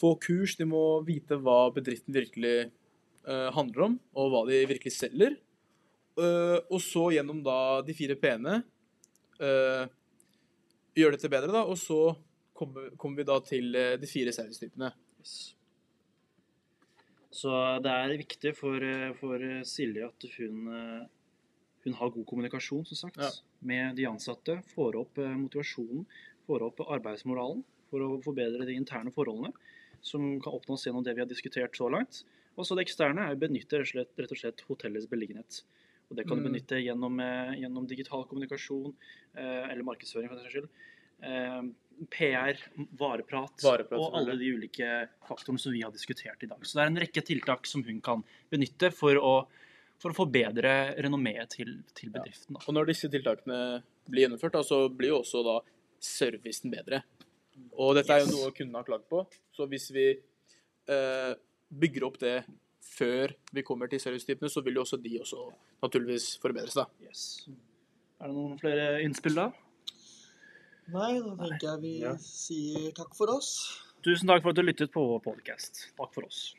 få 0.00 0.16
kurs, 0.20 0.56
de 0.58 0.66
må 0.68 1.00
vite 1.06 1.38
hva 1.38 1.70
bedriften 1.74 2.14
virkelig 2.16 2.70
uh, 3.28 3.48
handler 3.54 3.86
om, 3.86 3.94
og 4.18 4.32
hva 4.32 4.42
de 4.48 4.64
virkelig 4.70 4.96
selger. 4.96 5.36
Uh, 6.18 6.58
og 6.66 6.80
så 6.82 7.06
gjennom 7.14 7.44
da 7.46 7.58
de 7.86 7.94
fire 7.96 8.16
p-ene 8.18 8.58
uh, 9.40 9.84
gjøre 10.98 11.14
dette 11.14 11.30
bedre, 11.32 11.52
da, 11.54 11.62
og 11.62 11.78
så 11.78 12.00
kommer, 12.56 12.90
kommer 12.98 13.22
vi 13.22 13.28
da 13.28 13.38
til 13.46 13.70
de 13.72 14.10
fire 14.10 14.34
servicetypene. 14.34 14.90
Så 17.30 17.54
det 17.84 17.94
er 17.94 18.18
viktig 18.18 18.52
for, 18.58 18.84
for 19.20 19.44
Silje 19.68 20.08
at 20.10 20.26
hun, 20.34 20.66
hun 21.84 21.94
har 21.94 22.10
god 22.10 22.26
kommunikasjon, 22.26 22.84
som 22.86 22.96
sagt, 23.10 23.16
Ja. 23.18 23.30
med 23.62 23.96
de 23.96 24.04
ansatte. 24.06 24.62
Får 24.74 24.96
opp 24.96 25.18
eh, 25.18 25.28
motivasjonen, 25.36 26.04
får 26.46 26.62
opp 26.62 26.80
arbeidsmoralen 26.86 27.62
for 27.90 28.00
å 28.00 28.22
forbedre 28.22 28.66
de 28.66 28.74
interne 28.76 29.12
forholdene, 29.12 29.52
som 30.02 30.40
kan 30.40 30.52
oppnås 30.52 30.84
gjennom 30.86 31.02
det 31.04 31.14
vi 31.14 31.20
har 31.20 31.28
diskutert 31.28 31.72
så 31.76 31.90
langt. 31.90 32.24
Og 32.58 32.64
så 32.66 32.76
det 32.76 32.86
eksterne 32.86 33.18
er 33.28 33.34
å 33.34 33.38
benytte 33.38 33.80
rett 33.80 34.32
og 34.32 34.36
slett, 34.38 34.60
hotellets 34.68 35.06
beliggenhet. 35.08 35.62
Og 36.10 36.16
det 36.16 36.26
kan 36.26 36.36
du 36.38 36.42
Mm. 36.48 36.52
benytte 36.52 36.76
gjennom, 36.82 37.20
eh, 37.20 37.54
gjennom 37.60 37.86
digital 37.86 38.24
kommunikasjon, 38.26 38.92
eh, 39.36 39.70
eller 39.70 39.82
markedsføring, 39.84 40.28
for 40.28 40.34
den 40.36 40.44
saks 40.44 40.54
skyld. 40.54 40.68
PR, 42.10 42.56
vareprat, 42.96 43.60
Vareprat, 43.62 43.98
og 44.00 44.14
alle 44.16 44.36
de 44.40 44.48
ulike 44.56 45.08
faktorene 45.28 45.60
som 45.60 45.72
vi 45.72 45.82
har 45.82 45.92
diskutert 45.92 46.42
i 46.42 46.46
dag. 46.46 46.58
Så 46.64 46.78
det 46.78 46.82
er 46.84 46.86
en 46.86 46.96
rekke 46.96 47.22
tiltak 47.26 47.66
som 47.66 47.82
hun 47.84 48.00
kan 48.00 48.24
benytte 48.50 48.90
for 48.92 49.14
å, 49.20 49.46
for 50.00 50.12
å 50.12 50.16
forbedre 50.16 50.70
renommeet 51.04 51.50
til, 51.58 51.74
til 51.96 52.10
bedriften. 52.14 52.56
Da. 52.56 52.62
Og 52.66 52.74
når 52.76 52.90
disse 52.92 53.10
tiltakene 53.12 53.60
blir 54.10 54.24
gjennomført, 54.26 54.56
da, 54.56 54.62
så 54.66 54.82
blir 54.88 55.12
jo 55.12 55.20
også 55.20 55.42
da 55.46 55.58
servicen 56.00 56.72
bedre. 56.72 57.02
Og 57.76 57.92
dette 57.98 58.14
er 58.16 58.24
jo 58.24 58.30
noe 58.32 58.52
kundene 58.56 58.80
har 58.80 58.88
klagd 58.88 59.06
på. 59.12 59.22
Så 59.52 59.66
hvis 59.68 59.90
vi 59.92 60.06
eh, 60.16 61.32
bygger 61.70 62.06
opp 62.08 62.16
det 62.22 62.38
før 62.90 63.34
vi 63.54 63.62
kommer 63.66 63.90
til 63.92 64.00
servicetypene, 64.02 64.48
så 64.52 64.62
vil 64.64 64.80
jo 64.80 64.86
også 64.86 64.98
de 65.04 65.18
også 65.20 65.44
naturligvis 65.84 66.30
forbedres. 66.42 66.74
da. 66.80 66.86
Yes. 67.04 67.26
Er 68.20 68.28
det 68.32 68.36
noen 68.36 68.56
flere 68.60 68.88
innspill 69.04 69.36
da? 69.36 69.50
Nei, 70.90 71.12
da 71.22 71.36
tenker 71.38 71.66
jeg 71.68 71.80
vi 71.84 71.92
Ja. 72.00 72.16
sier 72.18 72.90
takk 72.96 73.12
for 73.14 73.30
oss. 73.36 73.52
Tusen 74.02 74.26
takk 74.32 74.42
for 74.42 74.50
at 74.50 74.56
du 74.56 74.62
lyttet 74.64 74.90
på 74.92 75.04
vår 75.06 75.20
podcast. 75.22 75.84
Takk 76.00 76.12
for 76.16 76.24
oss. 76.26 76.54